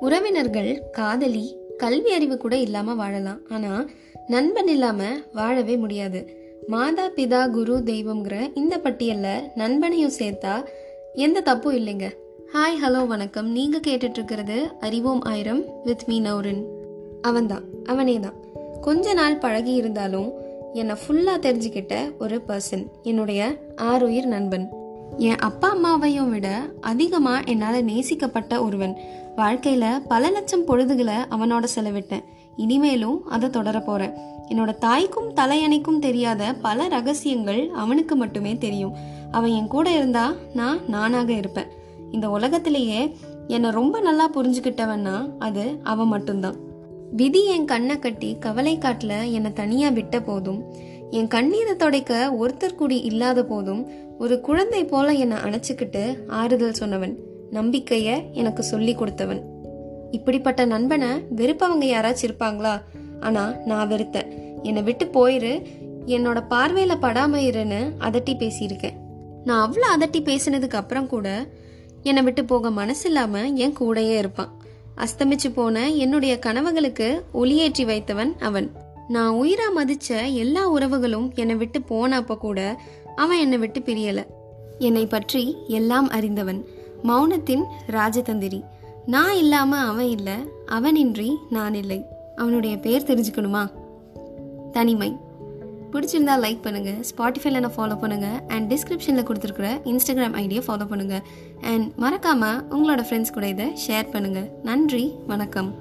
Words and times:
உறவினர்கள் 0.00 0.90
காதலி 0.90 1.56
கல்வி 1.76 2.12
அறிவு 2.12 2.36
கூட 2.36 2.56
இல்லாம 2.56 2.94
வாழலாம். 2.94 3.40
ஆனா 3.48 3.86
நண்பன் 4.26 4.68
இல்லாம 4.68 5.04
வாழவே 5.32 5.76
முடியாது. 5.76 6.20
மாதா 6.66 7.08
பிதா 7.08 7.50
குரு 7.50 7.76
தெய்வம்ங்கிற 7.76 8.50
இந்த 8.54 8.76
பட்டியல்ல 8.76 9.40
நண்பனையும் 9.54 10.16
சேர்த்தா 10.18 10.64
எந்த 11.14 11.40
தப்பும் 11.40 11.76
இல்லைங்க. 11.76 12.10
ஹாய் 12.54 12.84
ஹலோ 12.84 13.06
வணக்கம். 13.06 13.50
நீங்க 13.50 13.78
கேட்டுட்டு 13.78 14.10
இருக்கிறது 14.10 14.68
அறிவோம் 14.80 15.20
ஆயிரம் 15.20 15.64
வித் 15.84 16.04
மீ 16.06 16.20
நௌரின் 16.20 16.62
அவன்தான் 17.22 17.64
அவனே 17.84 18.20
தான் 18.20 18.34
கொஞ்ச 18.80 19.12
நாள் 19.12 19.36
பழகி 19.36 19.72
இருந்தாலும் 19.72 20.32
என்னை 20.72 20.94
ஃபுல்லாக 20.94 21.44
தெரிஞ்சுக்கிட்ட 21.46 22.18
ஒரு 22.18 22.40
பர்சன் 22.48 22.86
என்னுடைய 23.02 23.56
ஆறுயிர் 23.76 24.26
நண்பன். 24.26 24.77
என் 25.18 25.36
அப்பா 25.36 25.68
அம்மாவையும் 25.74 26.28
விட 26.28 26.48
அதிகமாக 26.80 27.44
என்னால் 27.46 27.84
நேசிக்கப்பட்ட 27.84 28.62
ஒருவன். 28.62 28.94
வாழ்க்கையில் 29.36 30.00
பல 30.08 30.30
லட்சம் 30.30 30.64
பொழுதுகளை 30.64 31.14
அவனோட 31.14 31.64
செலவிட்டேன். 31.74 32.24
இனிமேலும் 32.56 33.26
அதை 33.26 33.50
தொடர 33.50 33.80
போகிறேன் 33.80 34.14
என்னோட 34.48 34.78
தாய்க்கும் 34.78 35.32
தலையணைக்கும் 35.34 35.98
தெரியாத 35.98 36.52
பல 36.52 36.88
ரகசியங்கள் 36.88 37.68
அவனுக்கு 37.68 38.16
மட்டுமே 38.16 38.56
தெரியும். 38.56 38.94
அவன் 39.30 39.50
என் 39.50 39.66
கூட 39.66 39.90
இருந்தா 39.90 40.32
நான் 40.54 40.78
நானாக 40.88 41.32
இருப்பேன். 41.32 41.72
இந்த 42.12 42.30
உலகத்திலேயே 42.30 43.16
என்னை 43.46 43.70
ரொம்ப 43.70 44.00
நல்லா 44.00 44.30
புரிஞ்சுக்கிட்டவன்னா 44.30 45.16
அது 45.38 45.78
அவன் 45.82 46.06
மட்டும்தான். 46.06 46.56
விதி 47.12 47.44
என் 47.44 47.64
கண்ணை 47.64 47.98
கட்டி 47.98 48.36
கவலை 48.38 48.78
காட்டில் 48.78 49.32
என்னை 49.32 49.52
தனியாக 49.52 49.94
விட்ட 49.94 50.20
போதும். 50.20 50.74
என் 51.10 51.28
கண்ணீரை 51.28 51.76
துடைக்க 51.76 52.36
ஒருத்தர் 52.40 52.74
கூடி 52.74 53.00
இல்லாத 53.00 53.44
போதும் 53.44 53.88
ஒரு 54.18 54.40
குழந்தை 54.40 54.84
போல 54.84 55.12
என்னை 55.12 55.36
அணைச்சிக்கிட்டு 55.36 56.16
ஆறுதல் 56.26 56.74
சொன்னவன் 56.78 57.14
நம்பிக்கைய 57.52 58.32
எனக்கு 58.32 58.62
சொல்லி 58.62 58.94
கொடுத்தவன். 58.94 59.42
இப்படிப்பட்ட 60.10 60.64
நண்பனை 60.64 61.08
வெறுப்பவங்க 61.36 61.84
யாராச்சும் 61.84 62.28
இருப்பாங்களா? 62.28 62.82
ஆனா 63.20 63.54
நான் 63.64 63.90
வெறுத்தேன். 63.90 64.32
என்னை 64.62 64.82
விட்டு 64.82 65.04
போயிரு. 65.04 65.62
என்னோட 66.06 66.42
பார்வையில 66.50 66.96
படாம 67.02 67.40
இருன்னு 67.48 67.92
அதட்டி 68.00 68.34
பேசியிருக்கேன். 68.34 68.96
நான் 69.44 69.70
அவ்வளோ 69.70 69.84
அதட்டி 69.98 70.18
பேசினதுக்கு 70.18 70.74
அப்புறம் 70.74 71.06
கூட 71.06 71.46
என்னை 72.02 72.22
விட்டு 72.22 72.44
போக 72.44 72.70
மனசில்லாம 72.70 73.54
என் 73.54 73.76
கூடயே 73.80 74.16
இருப்பான். 74.16 74.56
அஸ்தமிச்சு 74.96 75.52
போன 75.54 75.90
என்னுடைய 75.90 76.38
கனவுகளுக்கு 76.46 77.20
ஒளியேற்றி 77.34 77.84
வைத்தவன் 77.84 78.38
அவன். 78.38 78.72
நான் 79.08 79.34
உயிரா 79.34 79.66
மதிச்ச 79.76 80.32
எல்லா 80.32 80.72
உறவுகளும் 80.72 81.34
என்னை 81.34 81.54
விட்டு 81.54 81.78
போனப்ப 81.78 82.36
கூட 82.36 82.80
அவன் 83.16 83.38
என்னை 83.38 83.58
விட்டு 83.58 83.80
பிரியல. 83.80 84.26
என்னை 84.78 85.06
பற்றி 85.06 85.56
எல்லாம் 85.66 86.08
அறிந்தவன் 86.08 86.66
மௌனத்தின் 87.04 87.64
ராஜதந்திரி. 87.90 88.64
நான் 89.06 89.34
இல்லாம 89.34 89.76
அவன் 89.76 90.06
இல்லை 90.06 90.34
அவனின்றி 90.66 91.34
நான் 91.50 91.74
இல்லை. 91.74 92.04
அவனுடைய 92.36 92.78
பேர் 92.78 93.02
தெரிஞ்சுக்கணுமா? 93.02 93.70
தனிமை. 94.72 95.16
பிடிச்சிருந்தா 95.92 96.34
லைக் 96.36 96.62
பண்ணுங்க 96.62 96.90
ஸ்பாட்டிஃபைல 96.90 97.60
நான் 97.60 97.76
ஃபாலோ 97.76 97.98
பண்ணுங்க 97.98 98.42
அண்ட் 98.48 98.72
டிஸ்கிரிப்ஷனில் 98.72 99.28
கொடுத்துருக்குற 99.28 99.68
இன்ஸ்டாகிராம் 99.84 100.36
ஐடியை 100.44 100.62
ஃபாலோ 100.66 100.88
பண்ணுங்க. 100.88 101.22
அண்ட் 101.60 101.92
மறக்காம 101.98 102.44
உங்களோட 102.70 103.04
ஃப்ரெண்ட்ஸ் 103.10 103.32
கூட 103.32 103.48
இதை 103.48 103.66
ஷேர் 103.88 104.10
பண்ணுங்க. 104.10 104.50
நன்றி 104.62 105.14
வணக்கம். 105.26 105.74